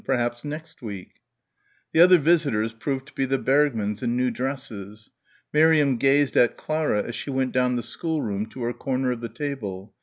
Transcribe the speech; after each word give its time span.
Perhaps 0.03 0.43
next 0.43 0.81
week.... 0.81 1.17
The 1.91 1.99
other 2.01 2.17
visitors 2.17 2.73
proved 2.73 3.05
to 3.05 3.13
be 3.13 3.25
the 3.25 3.37
Bergmanns 3.37 4.01
in 4.01 4.17
new 4.17 4.31
dresses. 4.31 5.11
Miriam 5.53 5.97
gazed 5.97 6.35
at 6.35 6.57
Clara 6.57 7.03
as 7.03 7.13
she 7.13 7.29
went 7.29 7.51
down 7.51 7.75
the 7.75 7.83
schoolroom 7.83 8.47
to 8.47 8.63
her 8.63 8.73
corner 8.73 9.11
of 9.11 9.21
the 9.21 9.29
table. 9.29 9.93